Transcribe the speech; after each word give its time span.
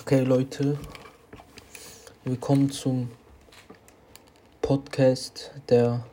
Okay, 0.00 0.20
Leute, 0.20 0.76
willkommen 2.24 2.70
zum 2.70 3.10
Podcast 4.60 5.52
der 5.68 6.04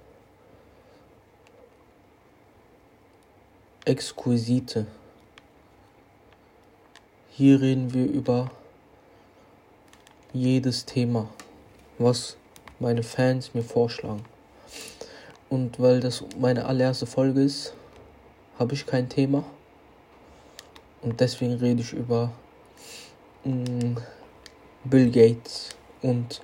Exquisite. 3.86 4.86
Hier 7.32 7.60
reden 7.60 7.94
wir 7.94 8.06
über 8.06 8.52
jedes 10.34 10.86
Thema, 10.86 11.30
was 11.98 12.38
meine 12.80 13.02
Fans 13.02 13.54
mir 13.54 13.64
vorschlagen. 13.64 14.24
Und 15.50 15.80
weil 15.80 16.02
das 16.02 16.24
meine 16.38 16.66
allererste 16.66 17.06
Folge 17.06 17.42
ist, 17.42 17.74
habe 18.60 18.74
ich 18.76 18.86
kein 18.86 19.10
Thema. 19.10 19.44
Und 21.02 21.20
deswegen 21.20 21.54
rede 21.54 21.82
ich 21.82 21.94
über 21.94 22.32
Mm, 23.48 23.96
Bill 24.84 25.10
Gates 25.10 25.70
und 26.02 26.42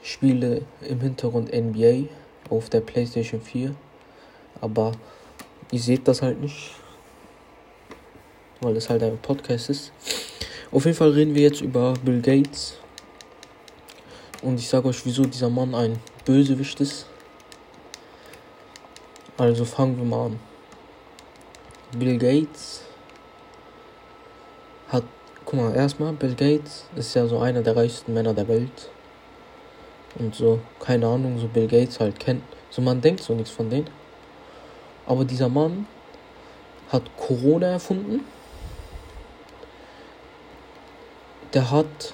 spiele 0.00 0.62
im 0.88 1.00
Hintergrund 1.00 1.52
NBA 1.52 2.08
auf 2.50 2.68
der 2.68 2.82
PlayStation 2.82 3.40
4. 3.40 3.74
Aber 4.60 4.92
ihr 5.72 5.80
seht 5.80 6.06
das 6.06 6.22
halt 6.22 6.40
nicht, 6.40 6.70
weil 8.60 8.76
es 8.76 8.88
halt 8.88 9.02
ein 9.02 9.18
Podcast 9.18 9.70
ist. 9.70 9.92
Auf 10.70 10.84
jeden 10.84 10.96
Fall 10.96 11.10
reden 11.10 11.34
wir 11.34 11.42
jetzt 11.42 11.62
über 11.62 11.94
Bill 12.04 12.20
Gates. 12.20 12.74
Und 14.42 14.60
ich 14.60 14.68
sage 14.68 14.86
euch, 14.86 15.04
wieso 15.04 15.24
dieser 15.24 15.50
Mann 15.50 15.74
ein 15.74 15.98
Bösewicht 16.24 16.80
ist. 16.80 17.06
Also 19.36 19.64
fangen 19.64 19.96
wir 19.96 20.04
mal 20.04 20.26
an. 20.26 20.47
Bill 21.92 22.18
Gates 22.18 22.82
hat, 24.88 25.04
guck 25.44 25.60
mal, 25.60 25.74
erstmal, 25.74 26.12
Bill 26.12 26.34
Gates 26.34 26.84
ist 26.96 27.14
ja 27.14 27.26
so 27.26 27.38
einer 27.38 27.62
der 27.62 27.76
reichsten 27.76 28.12
Männer 28.12 28.34
der 28.34 28.48
Welt. 28.48 28.90
Und 30.18 30.34
so, 30.34 30.60
keine 30.80 31.06
Ahnung, 31.06 31.38
so 31.38 31.48
Bill 31.48 31.66
Gates 31.66 32.00
halt 32.00 32.18
kennt. 32.18 32.42
So, 32.70 32.82
man 32.82 33.00
denkt 33.00 33.22
so 33.22 33.34
nichts 33.34 33.50
von 33.50 33.70
denen. 33.70 33.88
Aber 35.06 35.24
dieser 35.24 35.48
Mann 35.48 35.86
hat 36.90 37.04
Corona 37.16 37.68
erfunden. 37.68 38.24
Der 41.54 41.70
hat 41.70 42.12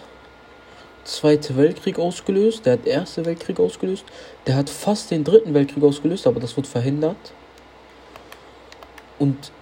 Zweite 1.05 1.55
Weltkrieg 1.57 1.99
ausgelöst, 1.99 2.65
der 2.65 2.75
hat 2.75 2.87
Erste 2.87 3.27
Weltkrieg 3.27 3.61
ausgelöst, 3.61 4.05
der 4.47 4.57
hat 4.57 4.71
fast 4.71 5.11
den 5.11 5.23
Dritten 5.23 5.53
Weltkrieg 5.53 5.83
ausgelöst, 5.85 6.27
aber 6.27 6.41
das 6.41 6.57
wird 6.57 6.67
verhindert. 6.67 7.17
Und 9.19 9.53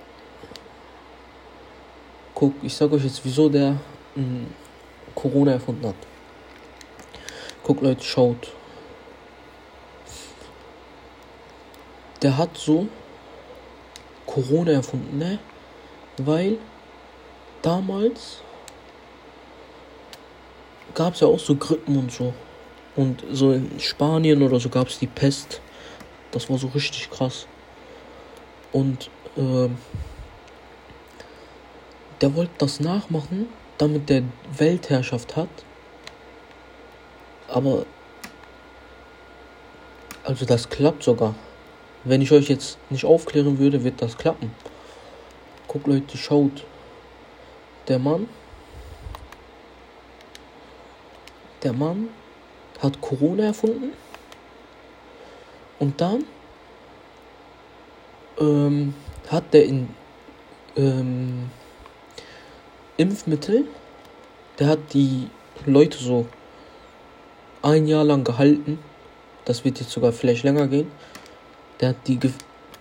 guck, 2.42 2.54
ich 2.64 2.74
sag 2.74 2.90
euch 2.90 3.04
jetzt, 3.04 3.24
wieso 3.24 3.48
der 3.48 3.70
mh, 3.70 3.78
hm, 4.16 4.46
Corona 5.14 5.52
erfunden 5.52 5.86
hat. 5.86 5.94
Guck, 7.62 7.80
Leute, 7.82 8.02
schaut. 8.02 8.52
Der 12.20 12.36
hat 12.36 12.58
so 12.58 12.88
Corona 14.26 14.72
erfunden, 14.72 15.18
ne? 15.18 15.38
Weil 16.16 16.58
damals 17.62 18.40
gab 20.94 21.14
es 21.14 21.20
ja 21.20 21.28
auch 21.28 21.38
so 21.38 21.54
Grippen 21.54 21.96
und 21.96 22.10
so. 22.10 22.34
Und 22.96 23.22
so 23.30 23.52
in 23.52 23.78
Spanien 23.78 24.42
oder 24.42 24.58
so 24.58 24.68
gab 24.68 24.88
es 24.88 24.98
die 24.98 25.06
Pest. 25.06 25.60
Das 26.32 26.50
war 26.50 26.58
so 26.58 26.66
richtig 26.66 27.08
krass. 27.08 27.46
Und 28.72 29.10
äh, 29.36 29.68
der 32.22 32.34
wollte 32.36 32.52
das 32.58 32.78
nachmachen, 32.78 33.48
damit 33.78 34.08
der 34.08 34.22
Weltherrschaft 34.56 35.36
hat. 35.36 35.48
Aber 37.48 37.84
also 40.22 40.44
das 40.46 40.68
klappt 40.68 41.02
sogar. 41.02 41.34
Wenn 42.04 42.22
ich 42.22 42.30
euch 42.30 42.48
jetzt 42.48 42.78
nicht 42.90 43.04
aufklären 43.04 43.58
würde, 43.58 43.82
wird 43.82 44.00
das 44.00 44.16
klappen. 44.16 44.52
Guckt 45.66 45.88
Leute, 45.88 46.16
schaut. 46.16 46.64
Der 47.88 47.98
Mann. 47.98 48.28
Der 51.64 51.72
Mann 51.72 52.08
hat 52.80 53.00
Corona 53.00 53.44
erfunden. 53.46 53.92
Und 55.80 56.00
dann 56.00 56.24
ähm, 58.38 58.94
hat 59.28 59.52
der 59.52 59.64
in 59.64 59.88
ähm, 60.76 61.50
Impfmittel, 63.02 63.64
der 64.58 64.68
hat 64.68 64.94
die 64.94 65.28
Leute 65.66 65.98
so 65.98 66.26
ein 67.60 67.86
Jahr 67.88 68.04
lang 68.04 68.22
gehalten. 68.22 68.78
Das 69.44 69.64
wird 69.64 69.80
jetzt 69.80 69.90
sogar 69.90 70.12
vielleicht 70.12 70.44
länger 70.44 70.68
gehen. 70.68 70.90
Der 71.80 71.90
hat 71.90 71.96
die 72.06 72.18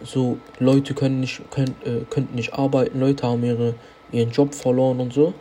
so 0.03 0.37
Leute 0.59 0.93
können 0.93 1.19
nicht 1.21 1.41
können, 1.49 1.75
äh, 1.85 2.05
könnten 2.09 2.35
nicht 2.35 2.53
arbeiten, 2.53 2.99
Leute 2.99 3.27
haben 3.27 3.43
ihre 3.43 3.75
ihren 4.11 4.31
Job 4.31 4.53
verloren 4.53 4.99
und 4.99 5.13
so. 5.13 5.33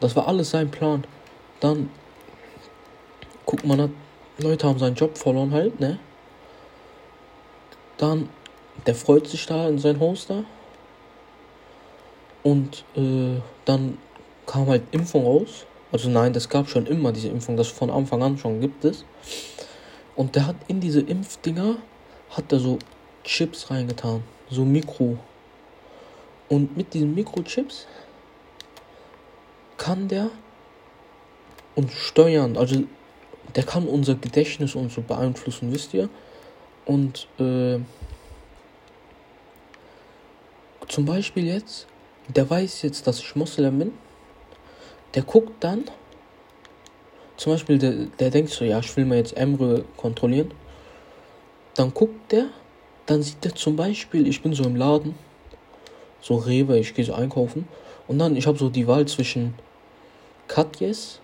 Das 0.00 0.16
war 0.16 0.26
alles 0.28 0.50
sein 0.50 0.70
Plan. 0.70 1.04
Dann 1.60 1.90
guck 3.44 3.64
man 3.64 3.80
hat 3.80 3.90
Leute 4.38 4.66
haben 4.66 4.78
seinen 4.78 4.96
Job 4.96 5.18
verloren 5.18 5.52
halt, 5.52 5.80
ne? 5.80 5.98
Dann 7.98 8.28
der 8.86 8.94
freut 8.94 9.26
sich 9.26 9.46
da 9.46 9.68
in 9.68 9.78
sein 9.78 10.00
Haus 10.00 10.26
da 10.26 10.44
und 12.44 12.84
äh, 12.94 13.40
dann 13.64 13.98
kam 14.46 14.68
halt 14.68 14.82
Impfung 14.92 15.24
raus. 15.24 15.66
Also 15.90 16.08
nein, 16.08 16.32
das 16.32 16.48
gab 16.48 16.68
schon 16.68 16.86
immer 16.86 17.10
diese 17.10 17.28
Impfung, 17.28 17.56
das 17.56 17.68
von 17.68 17.90
Anfang 17.90 18.22
an 18.22 18.38
schon 18.38 18.60
gibt 18.60 18.84
es. 18.84 19.04
Und 20.14 20.36
der 20.36 20.46
hat 20.46 20.56
in 20.68 20.80
diese 20.80 21.00
Impfdinger, 21.00 21.76
hat 22.30 22.52
er 22.52 22.60
so 22.60 22.78
Chips 23.24 23.70
reingetan, 23.70 24.22
so 24.50 24.64
Mikro. 24.64 25.18
Und 26.48 26.76
mit 26.76 26.92
diesen 26.94 27.14
Mikrochips 27.14 27.86
kann 29.78 30.06
der 30.08 30.30
uns 31.74 31.92
steuern. 31.92 32.56
Also 32.56 32.84
der 33.56 33.64
kann 33.64 33.86
unser 33.88 34.14
Gedächtnis 34.14 34.74
und 34.74 34.92
so 34.92 35.00
beeinflussen, 35.00 35.72
wisst 35.72 35.94
ihr? 35.94 36.08
Und 36.84 37.26
äh, 37.38 37.78
zum 40.88 41.06
Beispiel 41.06 41.46
jetzt, 41.46 41.86
der 42.28 42.48
weiß 42.48 42.82
jetzt, 42.82 43.06
dass 43.06 43.18
ich 43.20 43.36
Moslem 43.36 43.78
bin. 43.78 43.92
Der 45.14 45.22
guckt 45.22 45.62
dann, 45.62 45.84
zum 47.36 47.52
Beispiel, 47.52 47.78
der, 47.78 47.92
der 48.18 48.30
denkt 48.30 48.50
so, 48.50 48.64
ja, 48.64 48.78
ich 48.78 48.96
will 48.96 49.04
mal 49.04 49.18
jetzt 49.18 49.36
Emre 49.36 49.84
kontrollieren. 49.96 50.52
Dann 51.74 51.92
guckt 51.92 52.32
der, 52.32 52.46
dann 53.06 53.22
sieht 53.22 53.44
der 53.44 53.54
zum 53.54 53.76
Beispiel, 53.76 54.26
ich 54.26 54.42
bin 54.42 54.54
so 54.54 54.64
im 54.64 54.76
Laden, 54.76 55.14
so 56.20 56.36
Rewe, 56.36 56.78
ich 56.78 56.94
gehe 56.94 57.04
so 57.04 57.14
einkaufen. 57.14 57.68
Und 58.06 58.18
dann, 58.18 58.36
ich 58.36 58.46
habe 58.46 58.58
so 58.58 58.68
die 58.68 58.86
Wahl 58.86 59.06
zwischen 59.06 59.54
Katjes 60.46 61.20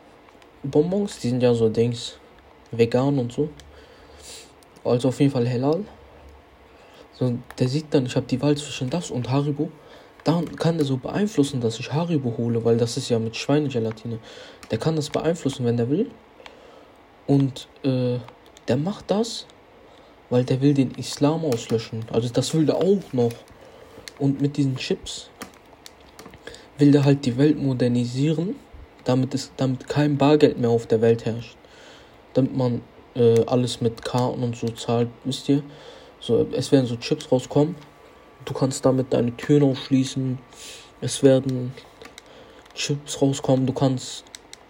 Bonbons, 0.62 1.19
die 1.21 1.28
sind 1.28 1.43
ja 1.43 1.55
so 1.55 1.69
Dings, 1.69 2.19
vegan 2.71 3.19
und 3.19 3.33
so. 3.33 3.49
Also 4.84 5.09
auf 5.09 5.21
jeden 5.21 5.33
Fall 5.33 5.49
Halal. 5.49 5.84
So, 7.12 7.39
der 7.59 7.69
sieht 7.69 7.93
dann, 7.93 8.06
ich 8.06 8.16
habe 8.16 8.27
die 8.27 8.41
Wahl 8.41 8.56
zwischen 8.56 8.91
das 8.91 9.10
und 9.10 9.31
Haribo 9.31 9.71
dann 10.25 10.57
kann 10.57 10.79
er 10.79 10.85
so 10.85 10.97
beeinflussen, 10.97 11.61
dass 11.61 11.79
ich 11.79 11.93
Haribo 11.93 12.35
hole, 12.37 12.65
weil 12.65 12.77
das 12.77 12.97
ist 12.97 13.09
ja 13.09 13.19
mit 13.19 13.37
Schweinegelatine. 13.37 14.19
Der 14.71 14.79
kann 14.79 14.97
das 14.97 15.11
beeinflussen, 15.11 15.65
wenn 15.65 15.77
der 15.77 15.89
will. 15.89 16.11
Und 17.27 17.69
äh, 17.85 18.19
der 18.69 18.77
macht 18.77 19.11
das, 19.11 19.47
weil 20.29 20.45
der 20.45 20.61
will 20.61 20.75
den 20.75 20.93
Islam 20.93 21.45
auslöschen. 21.45 22.05
Also 22.13 22.29
das 22.29 22.53
will 22.55 22.67
der 22.67 22.77
auch 22.77 23.13
noch. 23.13 23.33
Und 24.19 24.41
mit 24.41 24.57
diesen 24.57 24.77
Chips 24.77 25.31
will 26.77 26.93
der 26.93 27.05
halt 27.05 27.25
die 27.25 27.39
Welt 27.39 27.59
modernisieren, 27.59 28.57
damit, 29.05 29.34
es, 29.34 29.51
damit 29.57 29.89
kein 29.89 30.19
Bargeld 30.19 30.59
mehr 30.59 30.71
auf 30.71 30.87
der 30.87 31.01
Welt 31.01 31.25
herrscht. 31.25 31.57
Damit 32.34 32.55
man 32.55 32.83
äh, 33.15 33.45
alles 33.47 33.81
mit 33.81 34.05
Karten 34.05 34.43
und 34.43 34.57
so 34.57 34.69
zahlt, 34.69 35.09
wisst 35.25 35.49
ihr. 35.49 35.63
So, 36.21 36.47
es 36.53 36.71
werden 36.71 36.87
so 36.87 36.97
Chips 36.97 37.33
rauskommen 37.33 37.75
Du 38.45 38.54
kannst 38.54 38.84
damit 38.84 39.13
deine 39.13 39.37
Türen 39.37 39.65
aufschließen. 39.65 40.39
Es 41.01 41.22
werden 41.22 41.72
Chips 42.75 43.21
rauskommen. 43.21 43.66
Du 43.66 43.72
kannst, 43.72 44.25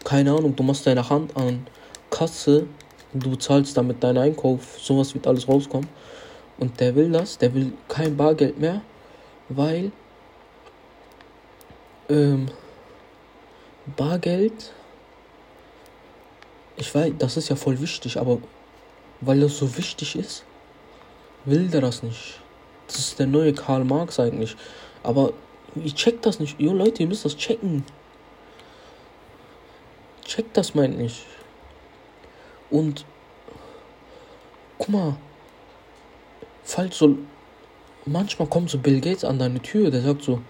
keine 0.04 0.32
Ahnung, 0.32 0.54
du 0.56 0.62
machst 0.62 0.86
deine 0.86 1.08
Hand 1.08 1.36
an 1.36 1.66
Kasse 2.10 2.66
du 3.12 3.36
zahlst 3.36 3.76
damit 3.76 4.02
deinen 4.02 4.18
Einkauf. 4.18 4.78
Sowas 4.80 5.14
wird 5.14 5.26
alles 5.26 5.48
rauskommen. 5.48 5.88
Und 6.58 6.78
der 6.80 6.94
will 6.94 7.10
das, 7.10 7.38
der 7.38 7.54
will 7.54 7.72
kein 7.88 8.16
Bargeld 8.16 8.58
mehr, 8.58 8.82
weil 9.48 9.92
ähm, 12.08 12.48
Bargeld, 13.96 14.72
ich 16.76 16.94
weiß, 16.94 17.12
das 17.18 17.36
ist 17.38 17.48
ja 17.48 17.56
voll 17.56 17.80
wichtig, 17.80 18.18
aber 18.18 18.38
weil 19.22 19.40
das 19.40 19.56
so 19.56 19.76
wichtig 19.76 20.16
ist, 20.16 20.44
will 21.46 21.68
der 21.68 21.80
das 21.80 22.02
nicht. 22.02 22.39
Das 22.90 22.98
ist 22.98 23.18
der 23.18 23.26
neue 23.26 23.52
Karl 23.52 23.84
Marx 23.84 24.18
eigentlich. 24.18 24.56
Aber 25.02 25.32
ich 25.76 25.94
check 25.94 26.20
das 26.22 26.40
nicht. 26.40 26.60
Jo, 26.60 26.72
Leute, 26.72 27.02
ihr 27.02 27.08
müsst 27.08 27.24
das 27.24 27.36
checken. 27.36 27.84
Check 30.24 30.52
das 30.54 30.74
meint 30.74 30.98
nicht. 30.98 31.24
Und 32.70 33.04
guck 34.78 34.88
mal, 34.88 35.16
falls 36.64 36.98
so 36.98 37.16
manchmal 38.06 38.48
kommt 38.48 38.70
so 38.70 38.78
Bill 38.78 39.00
Gates 39.00 39.24
an 39.24 39.38
deine 39.38 39.60
Tür, 39.60 39.90
der 39.90 40.02
sagt 40.02 40.22
so, 40.22 40.40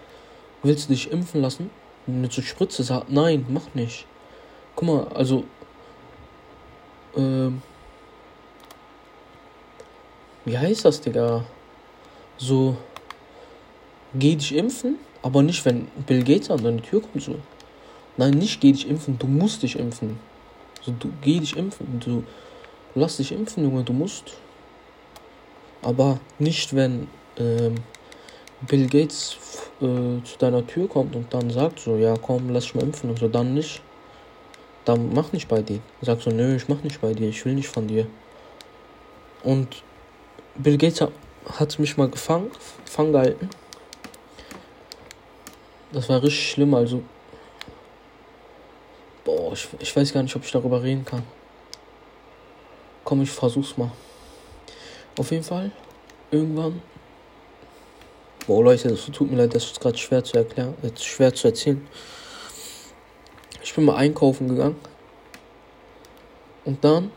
willst 0.63 0.89
du 0.89 0.93
dich 0.93 1.11
impfen 1.11 1.41
lassen? 1.41 1.69
Mit 2.07 2.33
so 2.33 2.41
Spritze 2.41 2.83
sagt, 2.83 3.11
nein, 3.11 3.45
mach 3.49 3.73
nicht. 3.75 4.05
Guck 4.75 4.87
mal, 4.87 5.07
also 5.09 5.43
ähm, 7.15 7.61
wie 10.45 10.57
heißt 10.57 10.85
das, 10.85 11.01
Digga? 11.01 11.43
So, 12.37 12.75
geh 14.13 14.35
dich 14.35 14.55
impfen, 14.55 14.95
aber 15.21 15.43
nicht, 15.43 15.63
wenn 15.65 15.87
Bill 16.07 16.23
Gates 16.23 16.49
an 16.49 16.63
deine 16.63 16.81
Tür 16.81 17.01
kommt, 17.01 17.23
so. 17.23 17.35
Nein, 18.17 18.33
nicht 18.33 18.59
geh 18.59 18.71
dich 18.71 18.89
impfen, 18.89 19.17
du 19.17 19.27
musst 19.27 19.63
dich 19.63 19.77
impfen. 19.77 20.19
So, 20.81 20.93
du 20.99 21.11
geh 21.21 21.39
dich 21.39 21.55
impfen, 21.55 21.99
du 22.03 22.23
lass 22.95 23.17
dich 23.17 23.31
impfen, 23.31 23.63
Junge, 23.63 23.83
du 23.83 23.93
musst. 23.93 24.37
Aber 25.81 26.19
nicht, 26.39 26.75
wenn 26.75 27.07
ähm, 27.37 27.75
Bill 28.67 28.87
Gates 28.87 29.37
äh, 29.79 30.23
zu 30.23 30.37
deiner 30.37 30.65
Tür 30.65 30.87
kommt 30.87 31.15
und 31.15 31.33
dann 31.33 31.49
sagt 31.49 31.79
so, 31.79 31.95
ja 31.95 32.15
komm, 32.21 32.49
lass 32.49 32.65
dich 32.65 32.75
mal 32.75 32.83
impfen 32.83 33.09
und 33.09 33.19
so, 33.19 33.27
dann 33.27 33.53
nicht. 33.53 33.81
Dann 34.85 35.13
mach 35.13 35.31
nicht 35.31 35.47
bei 35.47 35.61
dir. 35.61 35.79
Sag 36.01 36.21
so, 36.21 36.31
nö, 36.31 36.55
ich 36.55 36.67
mach 36.67 36.81
nicht 36.83 37.01
bei 37.01 37.13
dir, 37.13 37.29
ich 37.29 37.45
will 37.45 37.53
nicht 37.53 37.67
von 37.67 37.87
dir. 37.87 38.07
Und 39.43 39.83
Bill 40.55 40.77
Gates 40.77 41.01
hat 41.01 41.11
mich 41.77 41.97
mal 41.97 42.09
gefangen, 42.09 42.51
gefangen 42.85 43.11
gehalten. 43.11 43.49
Das 45.91 46.07
war 46.09 46.21
richtig 46.23 46.51
schlimm, 46.51 46.73
also. 46.73 47.03
Boah, 49.23 49.53
ich, 49.53 49.67
ich 49.79 49.95
weiß 49.95 50.13
gar 50.13 50.23
nicht, 50.23 50.35
ob 50.35 50.43
ich 50.43 50.51
darüber 50.51 50.81
reden 50.81 51.05
kann. 51.05 51.23
Komm, 53.03 53.21
ich 53.21 53.31
versuch's 53.31 53.77
mal. 53.77 53.91
Auf 55.17 55.31
jeden 55.31 55.43
Fall, 55.43 55.71
irgendwann. 56.31 56.81
Boah, 58.47 58.63
Leute, 58.63 58.89
das 58.89 59.05
tut 59.05 59.29
mir 59.29 59.37
leid, 59.37 59.53
das 59.53 59.65
ist 59.65 59.79
gerade 59.79 59.97
schwer 59.97 60.23
zu 60.23 60.37
erklären, 60.37 60.73
äh, 60.81 60.89
schwer 60.99 61.33
zu 61.33 61.47
erzählen. 61.47 61.85
Ich 63.63 63.73
bin 63.73 63.85
mal 63.85 63.95
einkaufen 63.95 64.47
gegangen. 64.47 64.77
Und 66.65 66.83
dann 66.83 67.11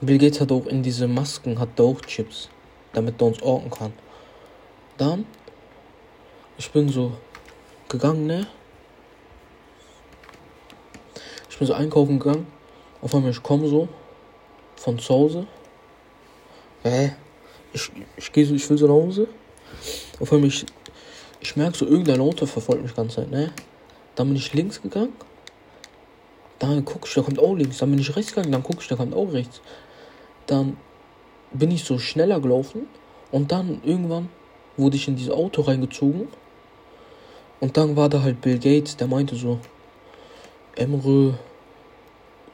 Bill 0.00 0.18
Gates 0.18 0.40
hat 0.40 0.52
auch 0.52 0.66
in 0.66 0.82
diese 0.84 1.08
Masken 1.08 1.58
hat 1.58 1.80
auch 1.80 2.00
Chips, 2.02 2.48
damit 2.92 3.20
er 3.20 3.26
uns 3.26 3.42
orten 3.42 3.68
kann. 3.68 3.92
Dann, 4.96 5.26
ich 6.56 6.70
bin 6.70 6.88
so 6.88 7.12
gegangen, 7.88 8.26
ne? 8.26 8.46
Ich 11.50 11.58
bin 11.58 11.66
so 11.66 11.74
einkaufen 11.74 12.20
gegangen. 12.20 12.46
Auf 13.02 13.12
einmal, 13.12 13.32
ich 13.32 13.42
komme 13.42 13.66
so 13.66 13.88
von 14.76 15.00
zu 15.00 15.12
Hause. 15.12 15.46
Hä? 16.84 17.14
Ich, 17.72 17.90
ich 18.16 18.32
gehe 18.32 18.46
so, 18.46 18.54
ich 18.54 18.70
will 18.70 18.78
so 18.78 18.86
nach 18.86 18.94
Hause. 18.94 19.26
Auf 20.20 20.32
einmal, 20.32 20.46
ich, 20.48 20.64
ich 21.40 21.56
merke 21.56 21.76
so, 21.76 21.86
irgendein 21.86 22.20
Auto 22.20 22.46
verfolgt 22.46 22.82
mich 22.82 22.92
die 22.92 22.96
ganze 22.96 23.16
Zeit, 23.16 23.30
ne? 23.32 23.52
Dann 24.14 24.28
bin 24.28 24.36
ich 24.36 24.54
links 24.54 24.80
gegangen. 24.80 25.12
Dann 26.60 26.84
guck 26.84 27.08
ich, 27.08 27.14
da 27.14 27.22
kommt 27.22 27.40
auch 27.40 27.54
links. 27.56 27.78
Dann 27.78 27.90
bin 27.90 27.98
ich 27.98 28.14
rechts 28.14 28.32
gegangen, 28.32 28.52
dann 28.52 28.62
guck 28.62 28.80
ich, 28.80 28.86
da 28.86 28.94
kommt 28.94 29.12
auch 29.12 29.32
rechts 29.32 29.60
dann 30.48 30.76
bin 31.52 31.70
ich 31.70 31.84
so 31.84 31.98
schneller 31.98 32.40
gelaufen 32.40 32.86
und 33.30 33.52
dann 33.52 33.80
irgendwann 33.84 34.28
wurde 34.76 34.96
ich 34.96 35.06
in 35.06 35.16
dieses 35.16 35.32
Auto 35.32 35.62
reingezogen 35.62 36.28
und 37.60 37.76
dann 37.76 37.96
war 37.96 38.08
da 38.08 38.22
halt 38.22 38.40
Bill 38.40 38.58
Gates, 38.58 38.96
der 38.96 39.06
meinte 39.06 39.36
so, 39.36 39.58
Emre, 40.76 41.38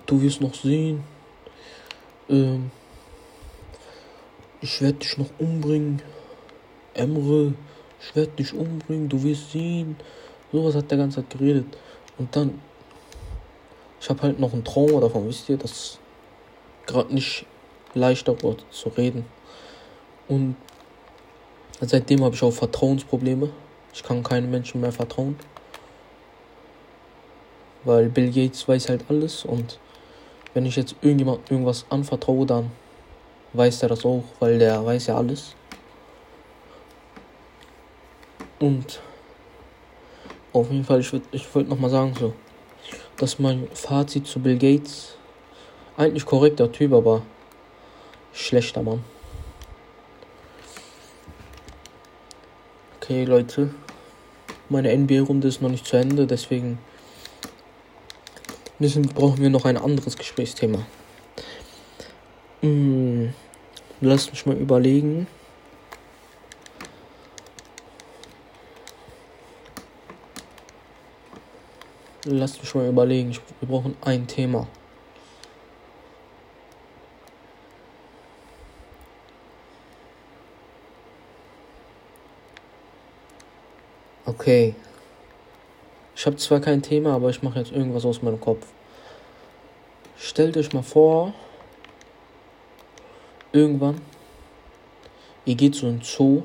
du 0.07 0.23
wirst 0.23 0.41
noch 0.41 0.55
sehen, 0.55 1.05
ähm, 2.29 2.71
ich 4.61 4.81
werde 4.81 4.99
dich 4.99 5.19
noch 5.19 5.29
umbringen, 5.39 6.01
Emre, 6.95 7.53
ich 8.01 8.17
werde 8.17 8.33
dich 8.33 8.55
umbringen, 8.55 9.09
du 9.09 9.23
wirst 9.23 9.53
sehen, 9.53 9.97
sowas 10.53 10.75
hat 10.75 10.91
der 10.91 10.99
ganze 10.99 11.17
Zeit 11.17 11.31
geredet. 11.31 11.67
Und 12.17 12.35
dann, 12.35 12.61
ich 14.01 14.09
habe 14.09 14.23
halt 14.23 14.41
noch 14.41 14.53
ein 14.53 14.65
Trauma 14.65 15.01
davon, 15.01 15.29
wisst 15.29 15.49
ihr, 15.49 15.59
das 15.59 15.99
gerade 16.87 17.13
nicht 17.15 17.45
leichter 17.95 18.41
wird 18.43 18.65
zu 18.71 18.89
reden. 18.91 19.25
Und 20.29 20.57
seitdem 21.81 22.25
habe 22.25 22.35
ich 22.35 22.43
auch 22.43 22.53
Vertrauensprobleme. 22.53 23.51
Ich 23.93 24.03
kann 24.03 24.23
keinem 24.23 24.51
Menschen 24.51 24.81
mehr 24.81 24.93
vertrauen. 24.93 25.37
Weil 27.85 28.09
Bill 28.09 28.31
Gates 28.31 28.67
weiß 28.67 28.89
halt 28.89 29.05
alles 29.09 29.45
und 29.45 29.79
wenn 30.55 30.67
ich 30.67 30.77
jetzt 30.77 30.95
irgendjemand 31.03 31.51
irgendwas 31.51 31.85
anvertraue, 31.91 32.47
dann 32.47 32.71
weiß 33.53 33.83
er 33.83 33.89
das 33.91 34.05
auch, 34.05 34.25
weil 34.39 34.59
der 34.59 34.85
weiß 34.85 35.09
ja 35.09 35.17
alles. 35.17 35.55
Und 38.59 39.01
auf 40.53 40.71
jeden 40.71 40.85
Fall, 40.85 41.01
ich 41.01 41.13
würde 41.13 41.27
ich 41.33 41.55
würd 41.55 41.69
nochmal 41.69 41.91
sagen, 41.91 42.15
so, 42.19 42.33
dass 43.17 43.39
mein 43.39 43.69
Fazit 43.75 44.27
zu 44.27 44.39
Bill 44.41 44.57
Gates 44.57 45.17
eigentlich 45.97 46.25
korrekter 46.25 46.71
Typ, 46.71 46.93
aber 46.93 47.23
Schlechter 48.35 48.83
Mann. 48.83 49.05
Okay, 52.97 53.25
Leute. 53.25 53.73
Meine 54.69 54.97
NBA-Runde 54.97 55.47
ist 55.47 55.63
noch 55.63 55.71
nicht 55.71 55.87
zu 55.87 55.97
Ende, 55.97 56.27
deswegen 56.27 56.79
müssen, 58.81 59.03
brauchen 59.03 59.41
wir 59.41 59.51
noch 59.51 59.65
ein 59.67 59.77
anderes 59.77 60.17
Gesprächsthema. 60.17 60.85
Hm, 62.61 63.33
lasst 64.01 64.31
mich 64.33 64.45
mal 64.47 64.57
überlegen. 64.57 65.29
Lasst 72.25 72.61
mich 72.61 72.75
mal 72.75 72.89
überlegen. 72.89 73.37
wir 73.61 73.69
brauchen 73.69 73.97
ein 74.01 74.27
Thema. 74.27 74.67
Okay. 84.45 84.75
Ich 86.15 86.27
habe 86.27 86.37
zwar 86.37 86.61
kein 86.61 86.83
Thema, 86.83 87.15
aber 87.15 87.31
ich 87.31 87.43
mache 87.43 87.61
jetzt 87.61 87.73
irgendwas 87.73 88.05
aus 88.05 88.21
meinem 88.21 88.39
Kopf. 88.39 88.67
Stellt 90.19 90.55
euch 90.59 90.71
mal 90.75 90.83
vor, 90.83 91.33
irgendwann, 93.53 94.03
ihr 95.47 95.55
geht 95.55 95.75
so 95.75 95.89
in 95.89 96.03
Zoo 96.03 96.43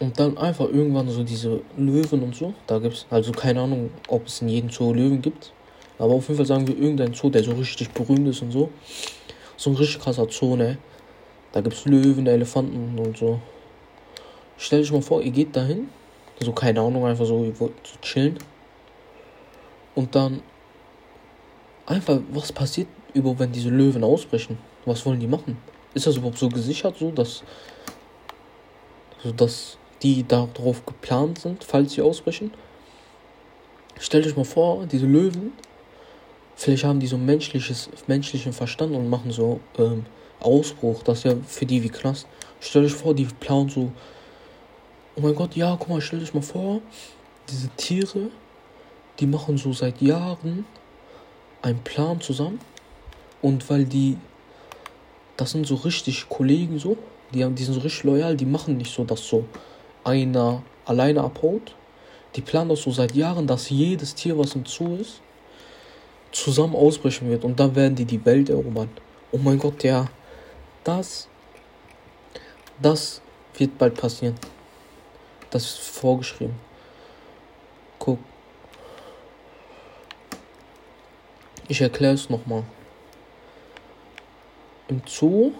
und 0.00 0.16
dann 0.20 0.38
einfach 0.38 0.68
irgendwann 0.68 1.08
so 1.08 1.24
diese 1.24 1.60
Löwen 1.76 2.22
und 2.22 2.36
so. 2.36 2.54
Da 2.68 2.78
gibt 2.78 2.94
es, 2.94 3.06
also 3.10 3.32
keine 3.32 3.62
Ahnung, 3.62 3.90
ob 4.06 4.28
es 4.28 4.42
in 4.42 4.50
jedem 4.50 4.70
Zoo 4.70 4.92
Löwen 4.92 5.20
gibt. 5.22 5.52
Aber 5.98 6.14
auf 6.14 6.28
jeden 6.28 6.36
Fall 6.36 6.46
sagen 6.46 6.68
wir 6.68 6.78
irgendein 6.78 7.14
Zoo, 7.14 7.30
der 7.30 7.42
so 7.42 7.50
richtig 7.50 7.90
berühmt 7.90 8.28
ist 8.28 8.42
und 8.42 8.52
so. 8.52 8.70
So 9.56 9.70
ein 9.70 9.76
richtig 9.76 10.00
krasser 10.00 10.28
Zoo, 10.30 10.54
ne? 10.54 10.78
Da 11.50 11.60
gibt 11.62 11.74
es 11.74 11.84
Löwen, 11.84 12.28
Elefanten 12.28 12.96
und 12.96 13.18
so. 13.18 13.40
Stell 14.56 14.82
dich 14.82 14.92
mal 14.92 15.02
vor, 15.02 15.22
ihr 15.22 15.30
geht 15.30 15.54
dahin, 15.54 15.88
so 16.40 16.52
keine 16.52 16.80
Ahnung, 16.80 17.04
einfach 17.04 17.26
so, 17.26 17.44
ihr 17.44 17.58
wollt 17.58 17.74
so 17.84 17.98
chillen. 18.00 18.38
Und 19.94 20.14
dann 20.14 20.42
einfach, 21.86 22.18
was 22.30 22.52
passiert 22.52 22.88
über, 23.12 23.38
wenn 23.38 23.52
diese 23.52 23.70
Löwen 23.70 24.04
ausbrechen? 24.04 24.58
Was 24.84 25.04
wollen 25.06 25.20
die 25.20 25.26
machen? 25.26 25.56
Ist 25.94 26.06
das 26.06 26.16
überhaupt 26.16 26.38
so 26.38 26.48
gesichert, 26.48 26.96
so 26.98 27.10
dass, 27.10 27.42
so 29.22 29.32
dass 29.32 29.78
die 30.02 30.26
darauf 30.26 30.84
geplant 30.84 31.38
sind, 31.40 31.64
falls 31.64 31.92
sie 31.92 32.02
ausbrechen? 32.02 32.52
Stell 33.98 34.22
dich 34.22 34.36
mal 34.36 34.44
vor, 34.44 34.86
diese 34.86 35.06
Löwen, 35.06 35.52
vielleicht 36.56 36.84
haben 36.84 36.98
die 36.98 37.06
so 37.06 37.16
menschliches, 37.16 37.88
menschlichen 38.06 38.52
Verstand 38.52 38.94
und 38.94 39.08
machen 39.08 39.30
so 39.30 39.60
ähm, 39.78 40.04
Ausbruch, 40.40 41.02
das 41.04 41.18
ist 41.18 41.24
ja 41.24 41.36
für 41.46 41.64
die 41.64 41.82
wie 41.82 41.88
Knast. 41.88 42.26
Stell 42.60 42.82
dich 42.82 42.92
vor, 42.92 43.14
die 43.14 43.24
planen 43.24 43.68
so 43.68 43.92
Oh 45.16 45.20
mein 45.20 45.34
Gott, 45.36 45.54
ja, 45.54 45.76
guck 45.78 45.88
mal, 45.88 46.00
stell 46.00 46.18
dich 46.18 46.34
mal 46.34 46.42
vor, 46.42 46.80
diese 47.48 47.68
Tiere, 47.76 48.30
die 49.20 49.26
machen 49.26 49.56
so 49.56 49.72
seit 49.72 50.02
Jahren 50.02 50.66
einen 51.62 51.78
Plan 51.84 52.20
zusammen. 52.20 52.58
Und 53.40 53.70
weil 53.70 53.84
die, 53.84 54.16
das 55.36 55.52
sind 55.52 55.68
so 55.68 55.76
richtig 55.76 56.28
Kollegen 56.28 56.80
so, 56.80 56.96
die, 57.32 57.44
haben, 57.44 57.54
die 57.54 57.62
sind 57.62 57.74
so 57.74 57.80
richtig 57.80 58.02
loyal, 58.02 58.36
die 58.36 58.44
machen 58.44 58.76
nicht 58.76 58.92
so, 58.92 59.04
dass 59.04 59.24
so 59.24 59.44
einer 60.02 60.62
alleine 60.84 61.22
abhaut. 61.22 61.76
Die 62.34 62.40
planen 62.40 62.70
das 62.70 62.82
so 62.82 62.90
seit 62.90 63.14
Jahren, 63.14 63.46
dass 63.46 63.70
jedes 63.70 64.16
Tier, 64.16 64.36
was 64.36 64.56
im 64.56 64.66
Zoo 64.66 64.96
ist, 64.96 65.20
zusammen 66.32 66.74
ausbrechen 66.74 67.28
wird. 67.28 67.44
Und 67.44 67.60
dann 67.60 67.76
werden 67.76 67.94
die 67.94 68.04
die 68.04 68.24
Welt 68.24 68.50
erobern. 68.50 68.90
Oh 69.30 69.38
mein 69.38 69.60
Gott, 69.60 69.84
ja. 69.84 70.06
Das, 70.82 71.28
das 72.82 73.22
wird 73.56 73.78
bald 73.78 73.94
passieren. 73.94 74.34
Das 75.54 75.76
vorgeschrieben. 75.76 76.56
Guck. 78.00 78.18
Ich 81.68 81.80
erkläre 81.80 82.14
es 82.14 82.28
nochmal. 82.28 82.64
Im 84.88 85.00
Zoo 85.06 85.52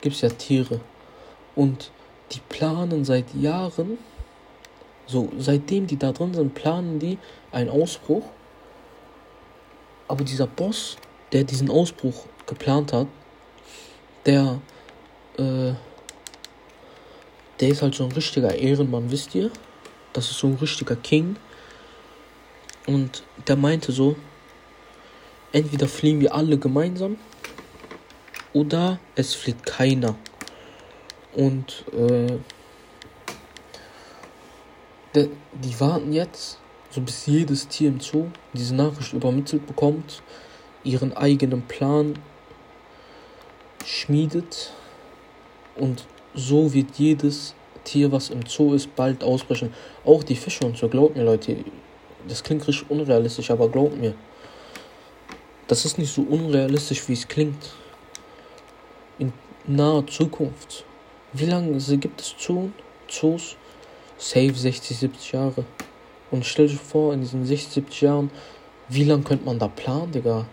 gibt 0.00 0.16
es 0.16 0.22
ja 0.22 0.30
Tiere. 0.30 0.80
Und 1.54 1.92
die 2.32 2.40
planen 2.48 3.04
seit 3.04 3.32
Jahren, 3.34 3.98
so 5.06 5.30
seitdem 5.38 5.86
die 5.86 5.96
da 5.96 6.10
drin 6.10 6.34
sind, 6.34 6.52
planen 6.52 6.98
die 6.98 7.18
einen 7.52 7.70
Ausbruch. 7.70 8.24
Aber 10.08 10.24
dieser 10.24 10.48
Boss, 10.48 10.96
der 11.30 11.44
diesen 11.44 11.70
Ausbruch 11.70 12.24
geplant 12.46 12.92
hat, 12.92 13.06
der, 14.26 14.60
äh, 15.38 15.74
der 17.62 17.68
ist 17.68 17.80
halt 17.80 17.94
so 17.94 18.04
ein 18.04 18.10
richtiger 18.10 18.52
Ehrenmann, 18.56 19.12
wisst 19.12 19.36
ihr? 19.36 19.48
Das 20.12 20.28
ist 20.28 20.40
so 20.40 20.48
ein 20.48 20.56
richtiger 20.56 20.96
King. 20.96 21.36
Und 22.88 23.22
der 23.46 23.54
meinte 23.54 23.92
so, 23.92 24.16
entweder 25.52 25.86
fliehen 25.86 26.20
wir 26.20 26.34
alle 26.34 26.58
gemeinsam 26.58 27.18
oder 28.52 28.98
es 29.14 29.34
flieht 29.34 29.64
keiner. 29.64 30.16
Und 31.34 31.84
äh, 31.92 32.38
de, 35.14 35.30
die 35.52 35.78
warten 35.78 36.12
jetzt, 36.12 36.58
so 36.90 37.00
bis 37.00 37.26
jedes 37.26 37.68
Tier 37.68 37.90
im 37.90 38.00
Zoo 38.00 38.26
diese 38.52 38.74
Nachricht 38.74 39.12
übermittelt 39.12 39.68
bekommt, 39.68 40.20
ihren 40.82 41.16
eigenen 41.16 41.62
Plan 41.62 42.18
schmiedet 43.86 44.72
und 45.76 46.04
so 46.34 46.72
wird 46.72 46.96
jedes 46.96 47.54
Tier, 47.84 48.10
was 48.12 48.30
im 48.30 48.46
Zoo 48.46 48.74
ist, 48.74 48.94
bald 48.94 49.24
ausbrechen. 49.24 49.72
Auch 50.04 50.22
die 50.22 50.36
Fische 50.36 50.64
und 50.64 50.76
so, 50.76 50.88
glaubt 50.88 51.16
mir 51.16 51.24
Leute, 51.24 51.56
das 52.28 52.42
klingt 52.42 52.66
richtig 52.66 52.90
unrealistisch, 52.90 53.50
aber 53.50 53.68
glaubt 53.68 53.98
mir, 53.98 54.14
das 55.66 55.84
ist 55.84 55.98
nicht 55.98 56.12
so 56.12 56.22
unrealistisch, 56.22 57.08
wie 57.08 57.14
es 57.14 57.26
klingt. 57.26 57.70
In 59.18 59.32
naher 59.66 60.06
Zukunft. 60.06 60.84
Wie 61.32 61.46
lange 61.46 61.76
gibt 61.96 62.20
es 62.20 62.34
Zoo, 62.38 62.70
Zoos? 63.08 63.56
Safe 64.18 64.54
60, 64.54 64.96
70 64.98 65.32
Jahre. 65.32 65.64
Und 66.30 66.44
stell 66.46 66.68
dir 66.68 66.76
vor, 66.76 67.12
in 67.12 67.20
diesen 67.20 67.44
60, 67.44 67.72
70 67.72 68.00
Jahren, 68.02 68.30
wie 68.88 69.04
lange 69.04 69.24
könnte 69.24 69.44
man 69.44 69.58
da 69.58 69.68
planen, 69.68 70.12
Digga? 70.12 70.46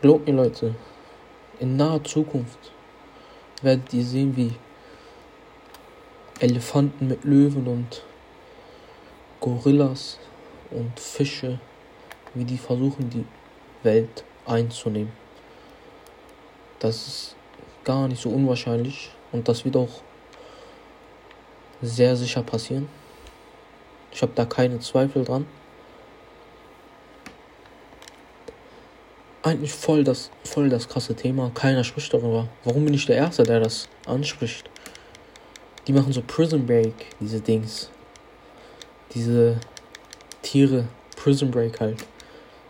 Glaubt 0.00 0.26
mir, 0.26 0.34
Leute, 0.34 0.74
in 1.60 1.76
naher 1.76 2.02
Zukunft 2.02 2.71
werdet 3.62 3.92
ihr 3.94 4.04
sehen, 4.04 4.36
wie 4.36 4.52
Elefanten 6.40 7.08
mit 7.08 7.24
Löwen 7.24 7.66
und 7.66 8.02
Gorillas 9.40 10.18
und 10.70 10.98
Fische, 10.98 11.58
wie 12.34 12.44
die 12.44 12.58
versuchen, 12.58 13.10
die 13.10 13.24
Welt 13.82 14.24
einzunehmen. 14.46 15.12
Das 16.78 17.06
ist 17.06 17.36
gar 17.84 18.08
nicht 18.08 18.20
so 18.20 18.30
unwahrscheinlich 18.30 19.10
und 19.30 19.48
das 19.48 19.64
wird 19.64 19.76
auch 19.76 20.02
sehr 21.80 22.16
sicher 22.16 22.42
passieren. 22.42 22.88
Ich 24.12 24.22
habe 24.22 24.32
da 24.34 24.44
keine 24.44 24.78
Zweifel 24.80 25.24
dran. 25.24 25.46
Eigentlich 29.44 29.72
voll 29.72 30.04
das, 30.04 30.30
voll 30.44 30.68
das 30.68 30.88
krasse 30.88 31.16
Thema. 31.16 31.50
Keiner 31.52 31.82
spricht 31.82 32.14
darüber. 32.14 32.48
Warum 32.62 32.84
bin 32.84 32.94
ich 32.94 33.06
der 33.06 33.16
Erste, 33.16 33.42
der 33.42 33.58
das 33.58 33.88
anspricht? 34.06 34.70
Die 35.88 35.92
machen 35.92 36.12
so 36.12 36.22
Prison 36.24 36.64
Break, 36.64 36.94
diese 37.18 37.40
Dings. 37.40 37.90
Diese 39.12 39.58
Tiere, 40.42 40.86
Prison 41.16 41.50
Break 41.50 41.80
halt. 41.80 42.04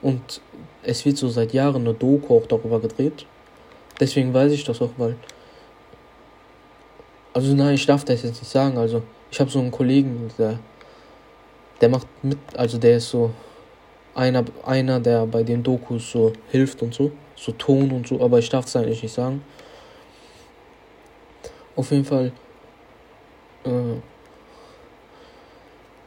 Und 0.01 0.41
es 0.83 1.05
wird 1.05 1.19
so 1.19 1.29
seit 1.29 1.53
Jahren 1.53 1.83
eine 1.83 1.93
Doku 1.93 2.39
auch 2.39 2.47
darüber 2.47 2.81
gedreht. 2.81 3.27
Deswegen 4.01 4.33
weiß 4.33 4.53
ich 4.53 4.65
das 4.65 4.81
auch, 4.81 4.91
weil. 4.97 5.17
Also 7.35 7.55
nein, 7.55 7.75
ich 7.75 7.85
darf 7.85 8.05
das 8.05 8.23
jetzt 8.23 8.41
nicht 8.41 8.51
sagen. 8.51 8.79
Also 8.79 9.03
ich 9.31 9.39
habe 9.41 9.51
so 9.51 9.59
einen 9.59 9.71
Kollegen, 9.71 10.31
der, 10.39 10.59
der 11.83 11.89
macht 11.91 12.07
mit, 12.23 12.39
also 12.57 12.79
der 12.79 12.97
ist 12.97 13.11
so 13.11 13.31
einer, 14.15 14.45
einer, 14.65 15.01
der 15.01 15.27
bei 15.27 15.43
den 15.43 15.63
Dokus 15.63 16.11
so 16.11 16.33
hilft 16.51 16.83
und 16.83 16.95
so, 16.95 17.13
so 17.37 17.53
Ton 17.53 17.91
und 17.91 18.07
so, 18.07 18.21
aber 18.21 18.39
ich 18.39 18.49
darf 18.49 18.67
es 18.67 18.77
eigentlich 18.77 19.03
nicht 19.03 19.15
sagen. 19.15 19.43
Auf 21.75 21.91
jeden 21.91 22.05
Fall, 22.05 22.33
äh, 23.65 23.97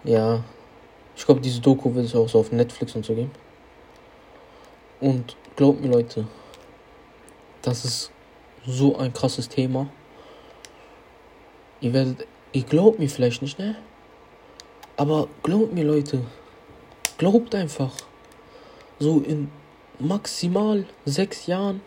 ja, 0.04 0.44
ich 1.16 1.26
glaube, 1.26 1.42
diese 1.42 1.62
Doku 1.62 1.94
wird 1.96 2.06
es 2.06 2.16
auch 2.16 2.30
so 2.30 2.40
auf 2.40 2.52
Netflix 2.52 2.96
und 2.96 3.06
so 3.06 3.16
geben. 3.16 3.32
Und 5.00 5.36
glaubt 5.56 5.82
mir, 5.82 5.92
Leute, 5.92 6.28
das 7.62 7.86
ist 7.86 8.12
so 8.66 8.98
ein 8.98 9.12
krasses 9.14 9.50
Thema. 9.50 9.88
Ihr 11.82 11.94
werdet, 11.94 12.28
ihr 12.52 12.64
glaubt 12.64 13.00
mir 13.00 13.10
vielleicht 13.10 13.42
nicht, 13.42 13.58
ne? 13.58 13.76
Aber 14.98 15.28
glaubt 15.44 15.74
mir, 15.74 15.84
Leute, 15.84 16.22
glaubt 17.18 17.56
einfach. 17.56 17.94
So 19.00 19.20
in 19.20 19.50
maximal 20.00 20.86
sechs 21.06 21.48
Jahren, 21.48 21.82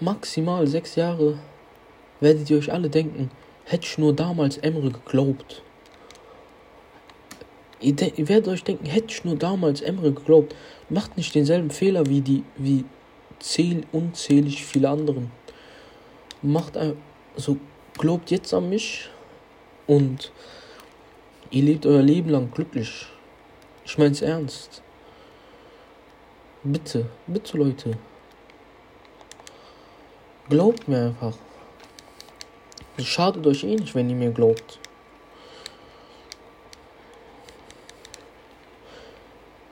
maximal 0.00 0.66
sechs 0.66 0.96
Jahre, 0.96 1.38
werdet 2.20 2.50
ihr 2.50 2.58
euch 2.58 2.72
alle 2.72 2.88
denken, 2.88 3.30
hätte 3.64 3.86
ich 3.86 3.98
nur 3.98 4.14
damals 4.14 4.58
Emre 4.58 4.90
geglaubt. 4.90 5.62
Ihr, 7.80 7.94
ihr, 8.18 8.28
werdet 8.28 8.48
euch 8.48 8.64
denken, 8.64 8.86
hätte 8.86 9.08
ich 9.08 9.24
nur 9.24 9.36
damals 9.36 9.80
Emre 9.80 10.12
geglaubt, 10.12 10.54
macht 10.88 11.16
nicht 11.16 11.34
denselben 11.34 11.70
Fehler 11.70 12.06
wie 12.06 12.20
die, 12.20 12.44
wie 12.56 12.84
zähl, 13.38 13.84
unzählig 13.92 14.64
viele 14.64 14.90
anderen. 14.90 15.30
Macht 16.42 16.76
also 16.76 17.56
glaubt 17.98 18.30
jetzt 18.30 18.52
an 18.52 18.68
mich 18.68 19.08
und 19.86 20.32
ihr 21.50 21.62
lebt 21.62 21.86
euer 21.86 22.02
Leben 22.02 22.30
lang 22.30 22.50
glücklich. 22.50 23.06
Ich 23.90 23.98
mein's 23.98 24.22
ernst. 24.22 24.82
Bitte, 26.62 27.06
bitte 27.26 27.58
Leute. 27.58 27.98
Glaubt 30.48 30.86
mir 30.86 31.06
einfach. 31.06 31.34
Es 32.96 33.06
schadet 33.06 33.44
euch 33.48 33.64
eh 33.64 33.74
nicht, 33.74 33.92
wenn 33.96 34.08
ihr 34.08 34.14
mir 34.14 34.30
glaubt. 34.30 34.78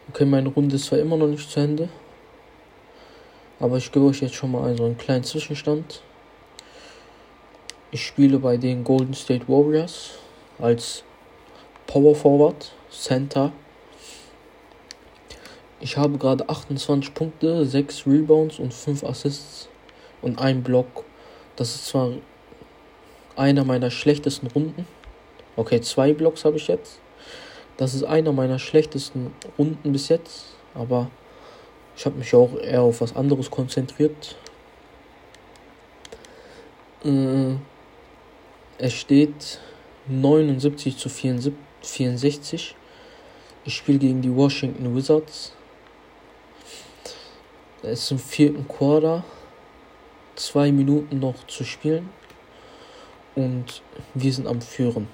Okay, 0.09 0.25
meine 0.25 0.49
Runde 0.49 0.75
ist 0.75 0.87
zwar 0.87 0.99
immer 0.99 1.17
noch 1.17 1.29
nicht 1.29 1.49
zu 1.49 1.61
Ende. 1.61 1.89
Aber 3.61 3.77
ich 3.77 3.93
gebe 3.93 4.07
euch 4.07 4.21
jetzt 4.21 4.35
schon 4.35 4.51
mal 4.51 4.77
so 4.77 4.85
einen 4.85 4.99
kleinen 4.99 5.23
Zwischenstand. 5.23 6.03
Ich 7.93 8.05
spiele 8.05 8.41
bei 8.41 8.57
den 8.57 8.83
Golden 8.83 9.15
State 9.15 9.47
Warriors 9.47 10.19
als 10.59 11.05
Power 11.87 12.17
Forward, 12.17 12.73
Center. 12.91 13.53
Ich 15.81 15.97
habe 15.97 16.19
gerade 16.19 16.49
28 16.49 17.15
Punkte, 17.15 17.65
6 17.65 18.07
Rebounds 18.07 18.59
und 18.59 18.75
5 18.75 19.05
Assists 19.05 19.69
und 20.23 20.41
ein 20.41 20.65
Block. 20.65 21.05
Das 21.55 21.75
ist 21.75 21.87
zwar 21.87 22.11
einer 23.37 23.65
meiner 23.65 23.91
schlechtesten 23.91 24.49
Runden. 24.49 24.87
Okay, 25.55 25.81
zwei 25.81 26.13
Blocks 26.13 26.45
habe 26.45 26.57
ich 26.57 26.67
jetzt. 26.67 26.99
Das 27.77 27.95
ist 27.95 28.03
einer 28.03 28.33
meiner 28.33 28.59
schlechtesten 28.59 29.33
Runden 29.57 29.93
bis 29.93 30.09
jetzt, 30.09 30.47
aber 30.75 31.11
ich 31.97 32.05
habe 32.07 32.17
mich 32.17 32.35
auch 32.35 32.57
eher 32.57 32.83
auf 32.83 33.01
was 33.01 33.15
anderes 33.15 33.49
konzentriert. 33.49 34.35
Äh, 37.05 37.55
es 38.79 38.95
steht 38.95 39.61
79 40.09 40.97
zu 40.97 41.09
64. 41.09 42.75
Ich 43.65 43.77
spiele 43.77 43.99
gegen 43.99 44.23
die 44.23 44.35
Washington 44.35 44.97
Wizards. 44.97 45.53
Es 47.83 48.05
ist 48.05 48.11
im 48.11 48.19
vierten 48.19 48.67
Quarter. 48.67 49.25
Zwei 50.35 50.73
Minuten 50.73 51.21
noch 51.21 51.47
zu 51.47 51.65
spielen. 51.65 52.11
Und 53.35 53.83
wir 54.15 54.33
sind 54.33 54.49
am 54.49 54.61
Führen. 54.61 55.09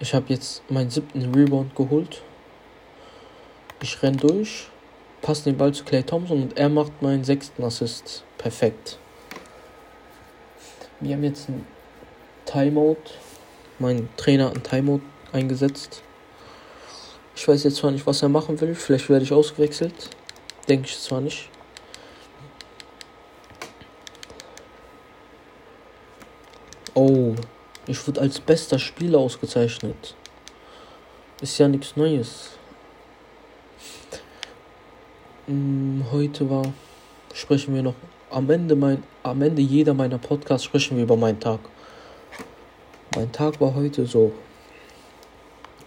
Ich 0.00 0.14
habe 0.14 0.26
jetzt 0.28 0.68
meinen 0.70 0.90
siebten 0.90 1.34
Rebound 1.34 1.74
geholt. 1.74 2.22
Ich 3.82 4.02
renn 4.02 4.16
durch, 4.16 4.68
passe 5.22 5.44
den 5.44 5.56
Ball 5.56 5.72
zu 5.72 5.84
Clay 5.84 6.02
Thompson 6.02 6.42
und 6.42 6.58
er 6.58 6.68
macht 6.68 7.00
meinen 7.00 7.24
sechsten 7.24 7.64
Assist. 7.64 8.24
Perfekt. 8.36 8.98
Wir 11.00 11.16
haben 11.16 11.24
jetzt 11.24 11.48
ein 11.48 11.66
Timeout. 12.44 12.96
Mein 13.78 14.08
Trainer 14.16 14.46
hat 14.46 14.56
ein 14.56 14.62
Timeout 14.62 15.00
eingesetzt. 15.32 16.02
Ich 17.34 17.48
weiß 17.48 17.64
jetzt 17.64 17.76
zwar 17.76 17.92
nicht, 17.92 18.06
was 18.06 18.22
er 18.22 18.28
machen 18.28 18.60
will. 18.60 18.74
Vielleicht 18.74 19.08
werde 19.08 19.24
ich 19.24 19.32
ausgewechselt. 19.32 20.10
Denke 20.68 20.86
ich 20.86 20.98
zwar 20.98 21.20
nicht. 21.20 21.48
Oh, 26.94 27.34
ich 27.86 28.06
wurde 28.06 28.20
als 28.20 28.38
bester 28.38 28.78
Spieler 28.78 29.18
ausgezeichnet. 29.18 30.14
Ist 31.40 31.58
ja 31.58 31.66
nichts 31.66 31.96
Neues. 31.96 32.50
Hm, 35.46 36.04
heute 36.12 36.48
war, 36.48 36.72
sprechen 37.34 37.74
wir 37.74 37.82
noch, 37.82 37.94
am 38.30 38.48
Ende, 38.50 38.76
mein, 38.76 39.02
am 39.22 39.42
Ende 39.42 39.60
jeder 39.62 39.94
meiner 39.94 40.18
Podcasts 40.18 40.64
sprechen 40.64 40.96
wir 40.96 41.04
über 41.04 41.16
meinen 41.16 41.40
Tag. 41.40 41.60
Mein 43.16 43.32
Tag 43.32 43.60
war 43.60 43.74
heute 43.74 44.06
so. 44.06 44.32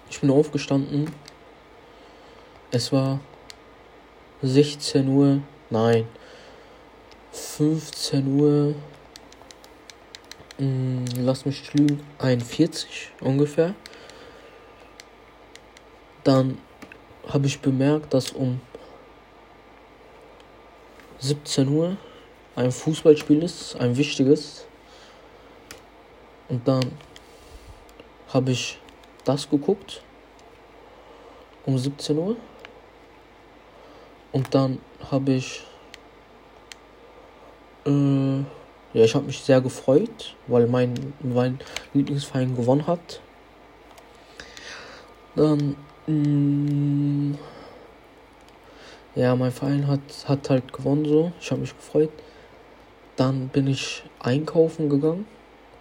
Ich 0.09 0.19
bin 0.19 0.29
aufgestanden. 0.29 1.09
Es 2.71 2.91
war 2.91 3.19
16 4.41 5.07
Uhr, 5.07 5.41
nein, 5.69 6.07
15 7.31 8.39
Uhr, 8.39 8.75
mh, 10.57 10.65
hm, 10.65 11.05
lass 11.23 11.45
mich 11.45 11.73
lügen, 11.73 12.01
41 12.19 13.11
ungefähr. 13.21 13.73
Dann 16.23 16.57
habe 17.27 17.47
ich 17.47 17.59
bemerkt, 17.59 18.13
dass 18.13 18.31
um 18.31 18.59
17 21.19 21.67
Uhr 21.69 21.97
ein 22.55 22.71
Fußballspiel 22.71 23.43
ist, 23.43 23.75
ein 23.75 23.95
wichtiges. 23.97 24.65
Und 26.49 26.67
dann 26.67 26.91
habe 28.29 28.51
ich 28.51 28.79
das 29.23 29.49
geguckt 29.49 30.01
um 31.65 31.77
17 31.77 32.17
Uhr. 32.17 32.35
Und 34.35 34.53
dann 34.53 34.79
habe 35.09 35.31
ich 35.31 35.63
äh, 37.85 38.39
ja, 38.95 39.03
ich 39.03 39.15
habe 39.15 39.27
mich 39.27 39.39
sehr 39.39 39.61
gefreut, 39.61 40.35
weil 40.47 40.67
mein, 40.67 41.13
mein 41.21 41.59
Lieblingsverein 41.93 42.53
gewonnen 42.53 42.85
hat. 42.85 43.21
Dann, 45.35 45.77
mh, 46.07 46.13
mm, 46.15 47.37
ja, 49.15 49.35
mein 49.37 49.53
Verein 49.53 49.87
hat, 49.87 50.01
hat 50.27 50.49
halt 50.49 50.73
gewonnen 50.73 51.05
so. 51.05 51.31
Ich 51.39 51.49
habe 51.49 51.61
mich 51.61 51.73
gefreut. 51.73 52.11
Dann 53.15 53.47
bin 53.47 53.67
ich 53.67 54.03
einkaufen 54.19 54.89
gegangen, 54.89 55.25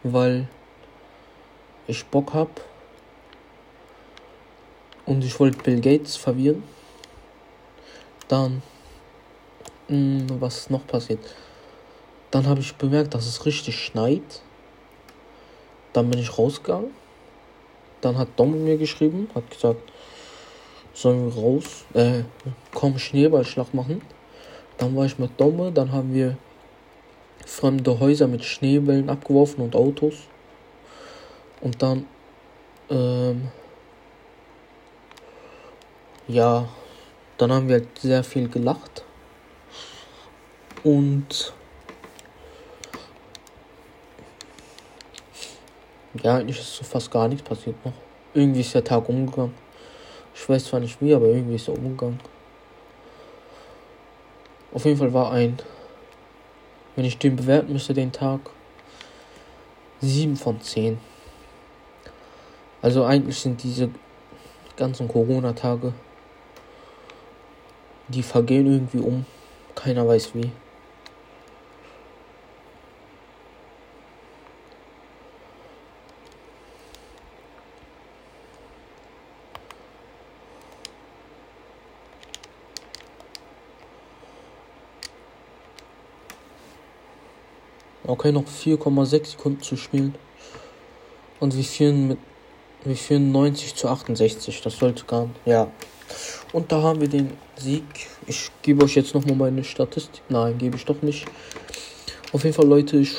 weil 0.04 0.46
ich 1.88 2.04
Bock 2.06 2.34
habe. 2.34 2.52
Und 5.06 5.25
ich 5.25 5.40
wollte 5.40 5.58
Bill 5.58 5.80
Gates 5.80 6.14
verwirren. 6.14 6.62
Dann, 8.34 8.62
mh, 9.86 9.96
mm, 9.96 10.40
was 10.40 10.68
noch 10.68 10.84
passiert? 10.88 11.20
Dann 12.32 12.48
habe 12.48 12.58
ich 12.58 12.74
bemerkt, 12.74 13.14
dass 13.14 13.26
es 13.26 13.46
richtig 13.46 13.78
schneit. 13.78 14.42
Dann 15.92 16.10
bin 16.10 16.18
ich 16.18 16.36
rausgegangen. 16.36 16.90
Dann 18.00 18.18
hat 18.18 18.26
Dom 18.34 18.64
mir 18.64 18.76
geschrieben, 18.76 19.30
hat 19.36 19.48
gesagt, 19.48 19.88
sollen 20.94 21.26
wir 21.26 21.40
raus, 21.40 21.84
äh, 21.94 22.24
komm 22.72 22.98
Schneeballschlag 22.98 23.72
machen. 23.72 24.02
Dann 24.78 24.96
war 24.96 25.06
ich 25.06 25.16
mit 25.16 25.40
Domme, 25.40 25.70
dann 25.70 25.92
haben 25.92 26.12
wir 26.12 26.36
fremde 27.46 28.00
Häuser 28.00 28.26
mit 28.26 28.44
Schneebällen 28.44 29.10
abgeworfen 29.10 29.62
und 29.62 29.76
Autos. 29.76 30.14
Und 31.60 31.80
dann, 31.80 32.08
ähm, 32.90 33.46
ja, 36.26 36.66
dann 37.38 37.52
haben 37.52 37.68
wir 37.68 37.86
sehr 38.00 38.24
viel 38.24 38.48
gelacht. 38.48 39.04
Und 40.82 41.54
Ja, 46.22 46.36
eigentlich 46.36 46.60
ist 46.60 46.76
so 46.76 46.84
fast 46.84 47.10
gar 47.10 47.26
nichts 47.26 47.46
passiert 47.46 47.84
noch. 47.84 47.92
Irgendwie 48.34 48.60
ist 48.60 48.72
der 48.72 48.84
Tag 48.84 49.08
umgegangen. 49.08 49.52
Ich 50.32 50.49
weiß 50.49 50.66
zwar 50.66 50.78
nicht 50.78 51.00
wie, 51.02 51.12
aber 51.12 51.26
irgendwie 51.26 51.56
ist 51.56 51.66
er 51.66 51.75
umgegangen. 51.75 52.20
Auf 54.73 54.84
jeden 54.84 54.97
Fall 54.97 55.12
war 55.12 55.32
ein, 55.32 55.58
wenn 56.94 57.04
ich 57.04 57.18
den 57.18 57.34
bewerten 57.34 57.73
müsste, 57.73 57.94
den 57.94 58.12
Tag 58.12 58.40
7 60.00 60.36
von 60.36 60.60
10. 60.60 60.99
Also 62.80 63.04
eigentlich 63.04 63.38
sind 63.38 63.62
diese 63.62 63.90
ganzen 64.76 65.08
Corona-Tage, 65.08 65.94
die 68.08 68.23
vergehen 68.23 68.67
irgendwie 68.67 68.99
um. 68.99 69.26
Keiner 69.75 70.06
weiß 70.06 70.34
wie. 70.34 70.50
Okay, 88.06 88.32
noch 88.32 88.45
4,6 88.45 89.32
Sekunden 89.32 89.62
zu 89.62 89.76
spielen. 89.76 90.14
Und 91.40 91.56
wir 91.56 91.64
führen 91.64 92.08
mit 92.08 92.19
wir 92.84 92.97
führen 92.97 93.32
90 93.32 93.75
zu 93.75 93.88
68. 93.88 94.60
Das 94.60 94.76
sollte 94.76 95.04
gar. 95.06 95.30
Ja. 95.47 95.69
Und 96.54 96.71
da 96.71 96.80
haben 96.82 97.00
wir 97.00 97.08
den 97.08 97.32
Sieg. 97.56 97.82
Ich 98.28 98.49
gebe 98.62 98.84
euch 98.84 98.95
jetzt 98.95 99.12
nochmal 99.12 99.34
meine 99.34 99.64
Statistik. 99.64 100.23
Nein, 100.28 100.56
gebe 100.56 100.76
ich 100.76 100.84
doch 100.84 101.02
nicht. 101.02 101.26
Auf 102.32 102.45
jeden 102.45 102.54
Fall, 102.54 102.69
Leute, 102.69 102.97
ich, 102.97 103.17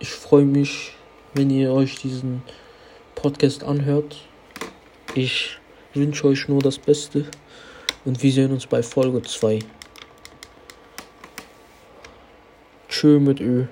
ich 0.00 0.10
freue 0.10 0.44
mich, 0.44 0.92
wenn 1.34 1.50
ihr 1.50 1.72
euch 1.72 1.94
diesen 2.00 2.42
Podcast 3.14 3.62
anhört. 3.62 4.16
Ich 5.14 5.60
wünsche 5.94 6.26
euch 6.26 6.48
nur 6.48 6.60
das 6.60 6.80
Beste. 6.80 7.26
Und 8.04 8.20
wir 8.20 8.32
sehen 8.32 8.50
uns 8.50 8.66
bei 8.66 8.82
Folge 8.82 9.22
2. 9.22 9.60
Tschö 12.88 13.20
mit 13.20 13.40
Ö. 13.40 13.66